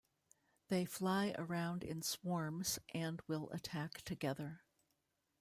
[0.69, 4.63] They fly around in "swarms" and will attack together.